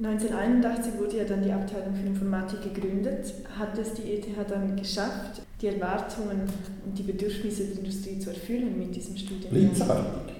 1981 0.00 0.98
wurde 0.98 1.18
ja 1.18 1.24
dann 1.24 1.42
die 1.42 1.52
Abteilung 1.52 1.94
für 1.94 2.06
Informatik 2.06 2.74
gegründet. 2.74 3.32
Hat 3.56 3.78
es 3.78 3.94
die 3.94 4.14
ETH 4.14 4.26
dann 4.48 4.74
geschafft, 4.74 5.42
die 5.60 5.68
Erwartungen 5.68 6.42
und 6.84 6.98
die 6.98 7.04
Bedürfnisse 7.04 7.64
der 7.64 7.78
Industrie 7.78 8.18
zu 8.18 8.30
erfüllen 8.30 8.76
mit 8.76 8.94
diesem 8.96 9.16
Studium? 9.16 9.50
Blitzartig. 9.50 10.34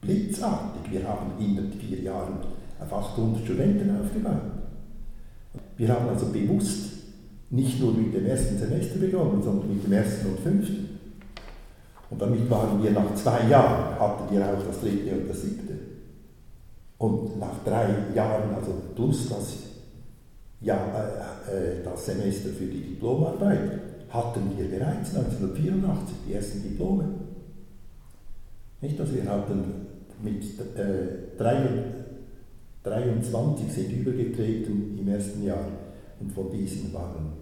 Blitzartig. 0.00 0.92
Wir 0.92 1.08
haben 1.08 1.32
in 1.40 1.56
den 1.56 1.72
vier 1.72 2.02
Jahren 2.02 2.38
auf 2.78 2.92
800 2.92 3.44
Studenten 3.44 4.00
aufgebaut. 4.00 4.42
Wir 5.76 5.88
haben 5.88 6.08
also 6.08 6.26
bewusst 6.26 6.92
nicht 7.50 7.80
nur 7.80 7.94
mit 7.94 8.14
dem 8.14 8.26
ersten 8.26 8.58
Semester 8.58 8.98
begonnen, 8.98 9.42
sondern 9.42 9.74
mit 9.74 9.84
dem 9.84 9.92
ersten 9.92 10.28
und 10.28 10.40
fünften. 10.40 10.98
Und 12.10 12.22
damit 12.22 12.48
waren 12.48 12.80
wir 12.80 12.92
nach 12.92 13.12
zwei 13.16 13.48
Jahren, 13.48 13.98
hatten 13.98 14.32
wir 14.32 14.44
auch 14.44 14.66
das 14.66 14.80
dritte 14.80 15.16
und 15.16 15.28
das 15.28 15.42
siebte. 15.42 15.73
Und 16.98 17.38
nach 17.38 17.62
drei 17.64 17.88
Jahren, 18.14 18.54
also 18.54 18.72
plus 18.94 19.28
das, 19.28 19.54
ja, 20.60 20.76
äh, 20.76 21.80
äh, 21.80 21.84
das 21.84 22.06
Semester 22.06 22.50
für 22.50 22.66
die 22.66 22.82
Diplomarbeit, 22.82 23.80
hatten 24.08 24.52
wir 24.56 24.68
bereits 24.70 25.14
1984 25.14 26.16
die 26.28 26.34
ersten 26.34 26.62
Diplome. 26.62 27.04
Nicht, 28.80 28.98
dass 28.98 29.12
wir 29.12 29.24
hatten 29.24 29.86
mit 30.22 30.44
äh, 30.76 31.36
23 32.84 33.72
sind 33.72 33.92
übergetreten 33.92 34.98
im 34.98 35.08
ersten 35.08 35.42
Jahr 35.42 35.66
und 36.20 36.30
von 36.32 36.50
diesen 36.50 36.92
waren 36.92 37.32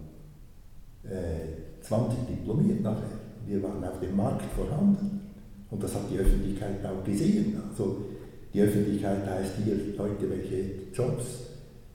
äh, 1.03 1.81
20 1.81 2.17
diplomiert 2.27 2.81
nachher. 2.81 3.19
Wir 3.45 3.61
waren 3.61 3.83
auf 3.83 3.99
dem 3.99 4.15
Markt 4.15 4.43
vorhanden 4.55 5.21
und 5.69 5.83
das 5.83 5.93
hat 5.93 6.09
die 6.09 6.17
Öffentlichkeit 6.17 6.85
auch 6.85 7.03
gesehen. 7.03 7.61
Also 7.69 7.97
die 8.53 8.61
Öffentlichkeit 8.61 9.25
heißt 9.27 9.53
hier 9.63 9.75
Leute, 9.97 10.29
welche 10.29 10.93
Jobs 10.93 11.23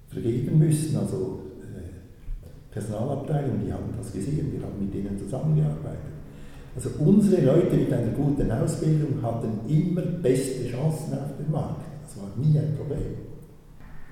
vergeben 0.09 0.59
müssen, 0.59 0.97
also 0.97 1.41
äh, 1.63 2.73
Personalabteilung, 2.73 3.65
die 3.65 3.73
haben 3.73 3.95
das 3.97 4.13
gesehen, 4.13 4.53
wir 4.53 4.67
haben 4.67 4.81
mit 4.81 4.93
denen 4.93 5.19
zusammengearbeitet. 5.19 6.19
Also 6.75 6.91
unsere 6.99 7.43
Leute 7.43 7.77
mit 7.77 7.93
einer 7.93 8.13
guten 8.13 8.51
Ausbildung 8.51 9.23
hatten 9.23 9.61
immer 9.69 10.03
beste 10.03 10.69
Chancen 10.71 11.15
auf 11.15 11.37
dem 11.39 11.51
Markt. 11.51 11.83
Das 12.05 12.17
war 12.17 12.31
nie 12.37 12.59
ein 12.59 12.77
Problem. 12.77 13.29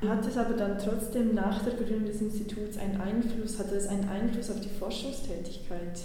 Hat 0.06 0.26
es 0.26 0.36
aber 0.36 0.54
dann 0.54 0.76
trotzdem 0.78 1.34
nach 1.34 1.64
der 1.64 1.74
Gründung 1.74 2.04
des 2.04 2.20
Instituts 2.20 2.76
einen 2.76 3.00
Einfluss, 3.00 3.58
hatte 3.58 3.76
es 3.76 3.88
einen 3.88 4.08
Einfluss 4.08 4.50
auf 4.50 4.60
die 4.60 4.68
Forschungstätigkeit? 4.68 6.00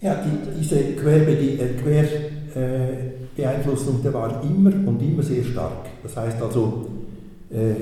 Ja, 0.00 0.24
die, 0.24 0.58
diese 0.58 0.82
Querbeeinflussung, 0.94 2.20
äh, 2.20 2.41
der 2.54 4.14
war 4.14 4.42
immer 4.42 4.70
und 4.88 5.00
immer 5.02 5.22
sehr 5.22 5.44
stark. 5.44 5.86
Das 6.02 6.16
heißt 6.16 6.40
also, 6.42 6.86
äh, 7.50 7.74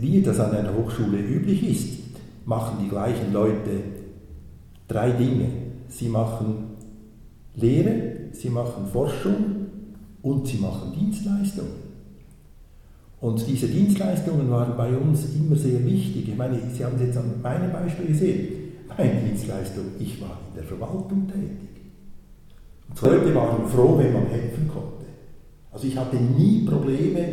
wie 0.00 0.22
das 0.22 0.40
an 0.40 0.52
einer 0.52 0.74
Hochschule 0.74 1.18
üblich 1.18 1.68
ist, 1.68 1.98
machen 2.46 2.78
die 2.82 2.88
gleichen 2.88 3.32
Leute 3.32 3.82
drei 4.88 5.10
Dinge. 5.10 5.48
Sie 5.88 6.08
machen 6.08 6.76
Lehre, 7.56 8.30
sie 8.32 8.50
machen 8.50 8.86
Forschung 8.92 9.66
und 10.22 10.46
sie 10.46 10.58
machen 10.58 10.92
Dienstleistungen. 10.98 11.84
Und 13.20 13.46
diese 13.46 13.68
Dienstleistungen 13.68 14.50
waren 14.50 14.76
bei 14.76 14.94
uns 14.94 15.34
immer 15.34 15.56
sehr 15.56 15.82
wichtig. 15.84 16.28
Ich 16.28 16.36
meine, 16.36 16.58
Sie 16.74 16.84
haben 16.84 16.96
es 16.96 17.06
jetzt 17.06 17.16
an 17.16 17.40
meinem 17.42 17.72
Beispiel 17.72 18.08
gesehen. 18.08 18.48
Meine 18.98 19.20
Dienstleistung, 19.22 19.84
ich 19.98 20.20
war 20.20 20.38
in 20.50 20.56
der 20.56 20.64
Verwaltung 20.64 21.26
tätig. 21.26 21.73
Die 23.00 23.04
Leute 23.04 23.34
waren 23.34 23.68
froh, 23.68 23.98
wenn 23.98 24.12
man 24.12 24.26
helfen 24.26 24.68
konnte. 24.72 25.04
Also 25.72 25.86
ich 25.86 25.96
hatte 25.96 26.16
nie 26.16 26.64
Probleme, 26.64 27.26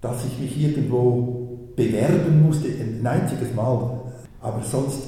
dass 0.00 0.24
ich 0.24 0.38
mich 0.38 0.60
irgendwo 0.60 1.72
bewerben 1.76 2.42
musste, 2.42 2.68
ein 2.68 3.06
einziges 3.06 3.54
Mal. 3.54 4.00
Aber 4.40 4.62
sonst 4.62 5.00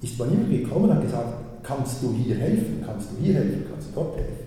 ist 0.00 0.18
man 0.18 0.32
immer 0.32 0.48
gekommen 0.48 0.86
und 0.86 0.94
hat 0.94 1.02
gesagt, 1.02 1.62
kannst 1.62 2.02
du 2.02 2.12
hier 2.12 2.36
helfen, 2.36 2.82
kannst 2.84 3.10
du 3.10 3.24
hier 3.24 3.34
helfen, 3.34 3.64
kannst 3.70 3.88
du 3.88 3.94
dort 3.94 4.16
helfen. 4.16 4.46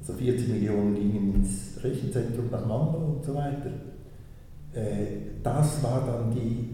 also 0.00 0.12
40 0.12 0.48
Millionen 0.48 0.94
gingen 0.94 1.34
ins 1.36 1.82
Rechenzentrum 1.82 2.50
nach 2.50 2.66
Mando 2.66 2.98
und 2.98 3.24
so 3.24 3.34
weiter. 3.34 3.70
Äh, 4.74 5.40
das 5.42 5.82
war 5.82 6.06
dann 6.06 6.30
die, 6.30 6.68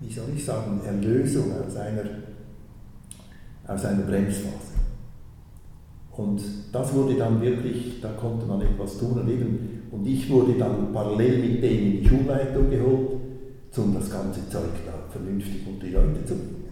wie 0.00 0.12
soll 0.12 0.26
ich 0.36 0.44
sagen, 0.44 0.80
Erlösung 0.86 1.46
aus 1.66 1.74
einer, 1.74 2.04
aus 3.66 3.84
einer 3.84 4.02
Bremsphase. 4.02 4.69
Und 6.20 6.42
das 6.70 6.92
wurde 6.92 7.14
dann 7.14 7.40
wirklich, 7.40 7.98
da 8.02 8.10
konnte 8.10 8.44
man 8.44 8.60
etwas 8.60 8.98
tun. 8.98 9.18
Und, 9.20 9.28
eben, 9.30 9.84
und 9.90 10.06
ich 10.06 10.28
wurde 10.28 10.52
dann 10.58 10.92
parallel 10.92 11.38
mit 11.38 11.62
denen 11.62 11.92
in 11.92 12.02
die 12.02 12.08
Schulleitung 12.08 12.68
geholt, 12.68 13.08
um 13.74 13.94
das 13.94 14.10
ganze 14.10 14.46
Zeug 14.50 14.68
da 14.84 14.92
vernünftig 15.10 15.66
unter 15.66 15.86
die 15.86 15.92
Leute 15.92 16.22
zu 16.26 16.34
bringen. 16.34 16.64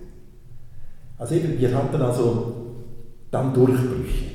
Also 1.17 1.35
eben, 1.35 1.59
wir 1.59 1.75
hatten 1.75 2.02
also 2.02 2.52
dann 3.31 3.55
Durchbrüche. 3.55 4.26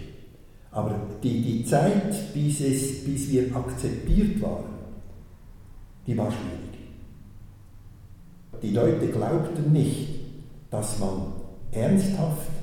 Aber 0.72 0.96
die, 1.22 1.42
die 1.44 1.64
Zeit, 1.64 2.34
bis, 2.34 2.62
es, 2.62 3.04
bis 3.06 3.30
wir 3.30 3.56
akzeptiert 3.56 4.42
waren, 4.42 4.74
die 6.08 6.18
war 6.18 6.32
schwierig. 6.32 6.74
Die 8.64 8.72
Leute 8.72 9.08
glaubten 9.10 9.72
nicht, 9.72 10.22
dass 10.72 10.98
man 11.00 11.34
ernsthaft 11.72 12.63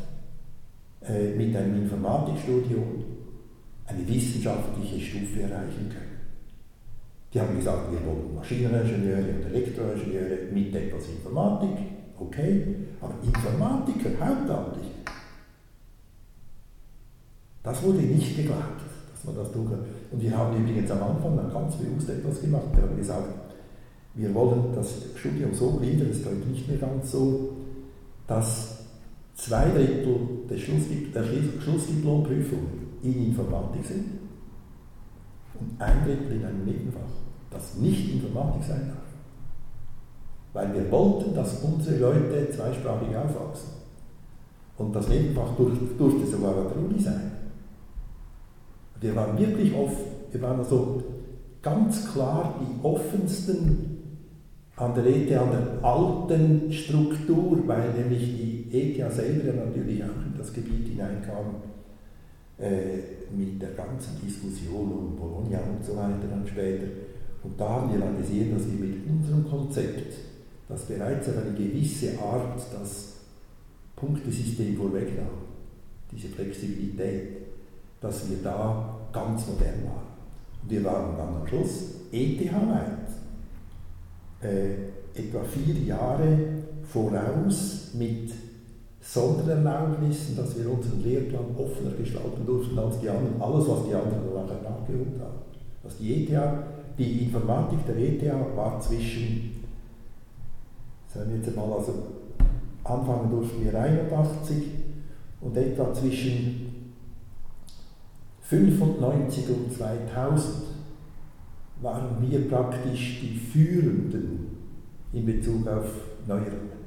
äh, 1.02 1.34
mit 1.34 1.56
einem 1.56 1.82
Informatikstudium 1.82 3.04
eine 3.86 4.06
wissenschaftliche 4.06 5.00
Stufe 5.00 5.42
erreichen 5.42 5.88
kann. 5.88 6.10
Die 7.32 7.40
haben 7.40 7.56
gesagt, 7.56 7.90
wir 7.92 8.04
wollen 8.06 8.34
Maschineningenieure 8.34 9.34
und 9.36 9.54
Elektroingenieure 9.54 10.52
mit 10.52 10.74
etwas 10.74 11.08
Informatik, 11.08 11.76
okay, 12.18 12.66
aber 13.00 13.14
Informatiker 13.24 14.10
hauptamtlich, 14.20 14.90
das 17.62 17.82
wurde 17.82 17.98
nicht 17.98 18.36
geglaubt, 18.36 18.80
dass 19.12 19.24
man 19.24 19.36
das 19.36 19.52
tun 19.52 19.68
kann. 19.68 19.80
Und 20.10 20.22
wir 20.22 20.36
haben 20.36 20.56
übrigens 20.56 20.90
am 20.90 21.02
Anfang 21.02 21.36
dann 21.36 21.52
ganz 21.52 21.76
bewusst 21.76 22.08
etwas 22.08 22.40
gemacht. 22.40 22.64
Wir 22.74 22.82
haben 22.82 22.96
gesagt, 22.96 23.28
wir 24.14 24.34
wollen 24.34 24.74
das 24.74 24.88
Studium 25.14 25.54
so 25.54 25.72
gliedern, 25.72 26.08
das 26.08 26.18
ist 26.18 26.46
nicht 26.46 26.68
mehr 26.68 26.78
ganz 26.78 27.12
so, 27.12 27.56
dass 28.26 28.79
zwei 29.40 29.70
Drittel 29.70 30.44
der, 30.48 30.58
Schlussdiplomprüfung 30.58 32.66
in 33.02 33.26
Informatik 33.26 33.84
sind 33.84 34.04
und 35.58 35.80
ein 35.80 36.04
Drittel 36.04 36.36
in 36.36 36.44
einem 36.44 36.64
Nebenfach, 36.64 37.00
das 37.50 37.74
nicht 37.76 38.12
Informatik 38.12 38.62
sein 38.62 38.88
darf. 38.88 38.98
Weil 40.52 40.74
wir 40.74 40.90
wollten, 40.90 41.34
dass 41.34 41.62
unsere 41.62 41.98
Leute 41.98 42.50
zweisprachig 42.50 43.16
aufwachsen. 43.16 43.70
Und 44.76 44.94
das 44.94 45.08
Nebenfach 45.08 45.54
durfte 45.56 46.26
sogar 46.26 46.56
an 46.56 46.66
der 46.68 46.76
Uni 46.76 47.00
sein. 47.00 47.32
Wir 49.00 49.14
waren 49.14 49.38
wirklich 49.38 49.72
offen, 49.74 50.04
wir 50.32 50.42
waren 50.42 50.58
also 50.58 51.02
ganz 51.62 52.12
klar 52.12 52.60
die 52.60 52.84
offensten 52.84 53.86
an 54.76 54.94
der 54.94 55.06
ETH, 55.06 55.32
an 55.36 55.50
der 55.50 55.84
alten 55.84 56.72
Struktur, 56.72 57.62
weil 57.66 57.92
nämlich 57.92 58.20
die 58.20 58.59
ETH 58.70 59.12
selber 59.12 59.64
natürlich 59.64 60.02
auch 60.02 60.26
in 60.26 60.34
das 60.36 60.52
Gebiet 60.52 60.88
hineinkam, 60.88 61.56
äh, 62.58 62.98
mit 63.36 63.60
der 63.60 63.70
ganzen 63.70 64.20
Diskussion 64.22 64.92
um 64.92 65.16
Bologna 65.16 65.58
und 65.60 65.84
so 65.84 65.96
weiter 65.96 66.28
dann 66.28 66.46
später. 66.46 66.86
Und 67.42 67.58
da 67.58 67.68
haben 67.68 67.92
wir 67.92 68.00
dann 68.00 68.18
gesehen, 68.18 68.54
dass 68.54 68.66
wir 68.66 68.86
mit 68.86 69.06
unserem 69.08 69.48
Konzept, 69.48 70.14
das 70.68 70.82
bereits 70.82 71.28
auf 71.28 71.38
eine 71.38 71.54
gewisse 71.54 72.18
Art 72.20 72.60
das 72.72 73.14
Punktesystem 73.96 74.76
vorwegnahm, 74.76 75.26
diese 76.12 76.28
Flexibilität, 76.28 77.38
dass 78.00 78.28
wir 78.28 78.38
da 78.42 78.98
ganz 79.12 79.46
modern 79.46 79.84
waren. 79.84 80.10
Und 80.62 80.70
wir 80.70 80.84
waren 80.84 81.16
dann 81.16 81.36
am 81.36 81.46
Schluss 81.46 81.94
ETH-weit 82.12 83.08
äh, 84.42 85.18
etwa 85.18 85.42
vier 85.44 85.74
Jahre 85.74 86.38
voraus 86.84 87.90
mit 87.94 88.30
Sondererlaubnissen, 89.00 90.36
dass 90.36 90.56
wir 90.58 90.70
unseren 90.70 91.02
Lehrplan 91.02 91.56
offener 91.56 91.92
gestalten 91.92 92.44
durften 92.46 92.78
als 92.78 93.00
die 93.00 93.08
anderen, 93.08 93.40
alles 93.40 93.68
was 93.68 93.86
die 93.88 93.94
anderen 93.94 94.34
nachher 94.34 94.62
nachgeholt 94.62 95.20
haben. 95.20 95.38
Also 95.82 95.96
die 95.98 96.24
ETH, 96.24 96.40
die 96.98 97.24
Informatik 97.24 97.78
der 97.86 97.96
ETH 97.96 98.56
war 98.56 98.78
zwischen, 98.80 99.64
sagen 101.08 101.30
wir 101.30 101.36
jetzt 101.38 101.56
mal, 101.56 101.72
also 101.72 101.94
anfangen 102.84 103.30
durften 103.30 103.64
wir 103.64 103.74
81 103.74 104.64
und 105.40 105.56
etwa 105.56 105.92
zwischen 105.94 106.94
95 108.42 109.48
und 109.48 109.72
2000 109.72 110.54
waren 111.80 112.16
wir 112.20 112.48
praktisch 112.48 113.20
die 113.22 113.38
Führenden 113.38 114.58
in 115.12 115.24
Bezug 115.24 115.66
auf 115.66 115.86
Neuerungen. 116.26 116.79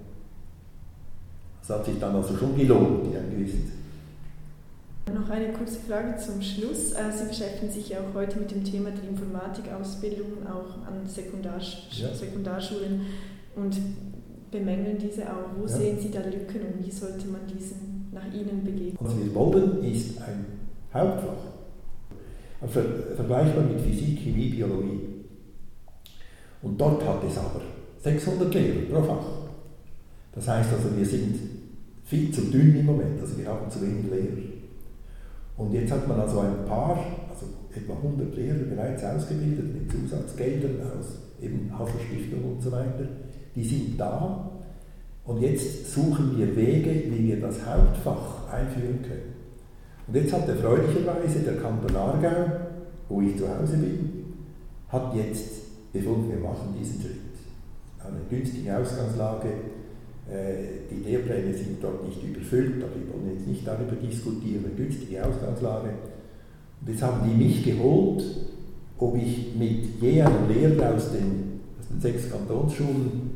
Das 1.66 1.78
hat 1.78 1.86
sich 1.86 2.00
dann 2.00 2.16
also 2.16 2.36
schon 2.36 2.58
gelohnt, 2.58 3.16
einem 3.16 3.32
gewissen 3.32 3.74
noch 5.14 5.30
eine 5.30 5.52
kurze 5.54 5.80
Frage 5.80 6.16
zum 6.18 6.42
Schluss. 6.42 6.94
Äh, 6.94 7.12
Sie 7.12 7.28
beschäftigen 7.28 7.72
sich 7.72 7.90
ja 7.90 8.00
auch 8.00 8.14
heute 8.14 8.40
mit 8.40 8.52
dem 8.52 8.64
Thema 8.64 8.90
der 8.92 9.10
Informatikausbildung 9.10 10.48
auch 10.48 10.88
an 10.88 11.08
Sekundarsch 11.08 11.90
ja. 11.92 12.14
Sekundarschulen 12.14 13.02
und 13.56 13.76
bemängeln 14.52 14.98
diese 14.98 15.24
auch. 15.24 15.50
Wo 15.58 15.64
ja. 15.64 15.68
sehen 15.68 16.00
Sie 16.00 16.10
da 16.10 16.20
Lücken 16.20 16.62
und 16.62 16.86
wie 16.86 16.92
sollte 16.92 17.28
man 17.28 17.42
diesen 17.48 18.10
nach 18.12 18.26
Ihnen 18.34 18.64
begegnen? 18.64 18.98
Wir 19.00 19.36
wollen, 19.36 19.84
ist 19.84 20.20
ein 20.22 20.46
Hauptfach 20.94 21.54
vergleichbar 22.68 23.64
mit 23.66 23.82
Physik, 23.82 24.20
Chemie, 24.20 24.50
Biologie. 24.50 25.02
Und 26.62 26.80
dort 26.80 27.06
hat 27.06 27.22
es 27.30 27.38
aber 27.38 27.62
600 28.02 28.54
Lehrer 28.54 28.86
pro 28.90 29.04
Fach. 29.04 29.43
Das 30.36 30.48
heißt 30.48 30.74
also, 30.74 30.96
wir 30.96 31.06
sind 31.06 31.40
viel 32.06 32.32
zu 32.32 32.42
dünn 32.42 32.76
im 32.76 32.86
Moment, 32.86 33.20
also 33.22 33.38
wir 33.38 33.48
haben 33.48 33.70
zu 33.70 33.82
wenig 33.82 34.06
Lehrer. 34.10 34.50
Und 35.58 35.74
jetzt 35.74 35.92
hat 35.92 36.08
man 36.08 36.20
also 36.20 36.40
ein 36.40 36.66
paar, 36.68 36.98
also 37.30 37.46
etwa 37.76 37.94
100 37.94 38.36
Lehrer 38.36 38.64
bereits 38.70 39.04
ausgebildet 39.04 39.74
mit 39.74 39.92
Zusatzgeldern 39.92 40.82
aus 40.82 41.20
eben 41.42 41.72
Hasel-Stiftung 41.78 42.54
und 42.54 42.62
so 42.62 42.72
weiter. 42.72 43.08
Die 43.56 43.64
sind 43.64 44.00
da 44.00 44.50
und 45.26 45.42
jetzt 45.42 45.94
suchen 45.94 46.38
wir 46.38 46.56
Wege, 46.56 47.04
wie 47.10 47.28
wir 47.28 47.40
das 47.40 47.66
Hauptfach 47.66 48.52
einführen 48.52 49.02
können. 49.02 49.34
Und 50.08 50.16
jetzt 50.16 50.34
hat 50.34 50.50
erfreulicherweise 50.50 51.40
der 51.40 51.58
Kanton 51.58 51.96
Aargau, 51.96 52.52
wo 53.08 53.22
ich 53.22 53.38
zu 53.38 53.48
Hause 53.48 53.78
bin, 53.78 54.26
hat 54.90 55.16
jetzt 55.16 55.94
befunden, 55.94 56.30
wir 56.30 56.40
machen 56.40 56.76
diesen 56.78 57.02
Schritt. 57.02 57.14
Eine 58.00 58.20
günstige 58.30 58.76
Ausgangslage, 58.76 59.50
die 60.90 61.10
Lehrpläne 61.10 61.54
sind 61.54 61.84
dort 61.84 62.08
nicht 62.08 62.24
überfüllt, 62.24 62.82
aber 62.84 62.96
wir 62.96 63.14
wollen 63.14 63.36
jetzt 63.36 63.48
nicht 63.48 63.68
darüber 63.68 63.96
diskutieren, 63.96 64.66
eine 64.66 64.74
günstige 64.74 65.26
Ausgangslage. 65.26 65.90
Und 66.82 66.90
jetzt 66.90 67.04
haben 67.04 67.30
die 67.30 67.44
mich 67.44 67.64
geholt, 67.64 68.24
ob 68.98 69.18
ich 69.18 69.54
mit 69.56 70.02
je 70.02 70.22
einem 70.22 70.48
Lehrer 70.48 70.96
aus 70.96 71.12
den, 71.12 71.60
aus 71.80 71.88
den 71.90 72.00
sechs 72.00 72.32
Kantonsschulen 72.32 73.32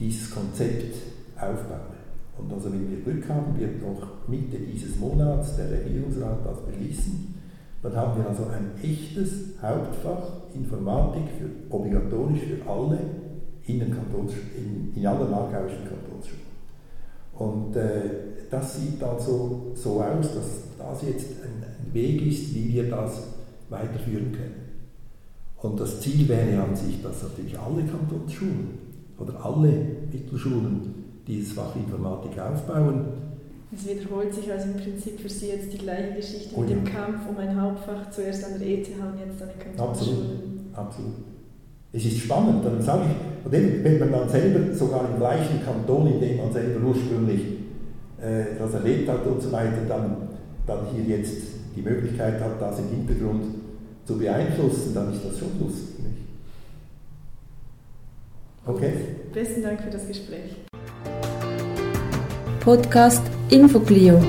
dieses 0.00 0.30
Konzept 0.30 0.96
aufbaue. 1.36 1.96
Und 2.38 2.52
also 2.52 2.72
wenn 2.72 2.90
wir 2.90 3.00
Glück 3.00 3.28
haben, 3.28 3.58
wird 3.58 3.80
noch 3.80 4.28
Mitte 4.28 4.58
dieses 4.58 4.98
Monats 4.98 5.56
der 5.56 5.70
Regierungsrat 5.70 6.44
das 6.44 6.60
beschließen. 6.66 7.34
Dann 7.82 7.96
haben 7.96 8.20
wir 8.20 8.28
also 8.28 8.44
ein 8.44 8.72
echtes 8.82 9.54
Hauptfach 9.62 10.36
Informatik 10.54 11.24
für, 11.38 11.74
obligatorisch 11.74 12.40
für 12.40 12.70
alle 12.70 12.98
in, 13.66 13.80
den 13.80 13.94
Kantons, 13.94 14.32
in, 14.56 14.92
in 14.94 15.06
allen 15.06 15.32
aargauischen 15.32 15.84
Kantonsschulen. 15.84 16.46
Und 17.38 17.76
äh, 17.76 18.00
das 18.50 18.80
sieht 18.80 19.02
also 19.02 19.72
so 19.74 20.00
aus, 20.00 20.34
dass 20.34 20.62
das 20.78 21.02
jetzt 21.02 21.26
ein, 21.42 21.62
ein 21.62 21.94
Weg 21.94 22.26
ist, 22.26 22.54
wie 22.54 22.72
wir 22.72 22.88
das 22.88 23.22
weiterführen 23.68 24.32
können. 24.32 24.66
Und 25.62 25.80
das 25.80 26.00
Ziel 26.00 26.28
wäre 26.28 26.62
an 26.62 26.76
sich, 26.76 27.02
dass 27.02 27.22
natürlich 27.22 27.58
alle 27.58 27.82
Kantonsschulen 27.82 28.78
oder 29.18 29.44
alle 29.44 29.72
Mittelschulen 30.12 30.94
dieses 31.26 31.52
Fach 31.52 31.74
Informatik 31.74 32.38
aufbauen. 32.38 33.06
Es 33.74 33.86
wiederholt 33.88 34.32
sich 34.32 34.50
also 34.50 34.66
im 34.66 34.76
Prinzip 34.76 35.18
für 35.18 35.28
Sie 35.28 35.48
jetzt 35.48 35.72
die 35.72 35.78
gleiche 35.78 36.14
Geschichte 36.14 36.54
oh, 36.54 36.60
mit 36.60 36.70
dem 36.70 36.84
Kampf 36.84 37.28
um 37.28 37.36
ein 37.38 37.60
Hauptfach, 37.60 38.10
zuerst 38.10 38.44
an 38.44 38.60
der 38.60 38.68
ETH 38.68 38.88
und 38.88 39.18
jetzt 39.18 39.42
an 39.42 39.48
den 39.48 39.58
Kantonsschulen. 39.58 40.70
Absolut, 40.72 40.74
absolut. 40.74 41.35
Es 41.92 42.04
ist 42.04 42.18
spannend, 42.18 42.64
dann 42.64 42.82
sage 42.82 43.04
ich, 43.04 43.50
wenn 43.50 43.98
man 43.98 44.12
dann 44.12 44.28
selber 44.28 44.74
sogar 44.74 45.08
im 45.08 45.18
gleichen 45.18 45.64
Kanton, 45.64 46.06
in 46.08 46.20
dem 46.20 46.36
man 46.38 46.52
selber 46.52 46.86
ursprünglich 46.86 47.40
äh, 48.20 48.58
das 48.58 48.74
erlebt 48.74 49.08
hat 49.08 49.26
und 49.26 49.40
so 49.40 49.52
weiter, 49.52 49.82
dann, 49.88 50.16
dann 50.66 50.78
hier 50.92 51.16
jetzt 51.16 51.42
die 51.76 51.82
Möglichkeit 51.82 52.40
hat, 52.40 52.60
das 52.60 52.78
im 52.80 52.88
Hintergrund 52.88 53.44
zu 54.04 54.18
beeinflussen, 54.18 54.94
dann 54.94 55.12
ist 55.12 55.24
das 55.24 55.38
schon 55.38 55.50
lustig. 55.60 55.98
Nicht? 55.98 56.26
Okay? 58.66 58.92
Besten 59.32 59.62
Dank 59.62 59.80
für 59.80 59.90
das 59.90 60.06
Gespräch. 60.08 60.56
Podcast 62.60 63.22
Infoclio. 63.50 64.20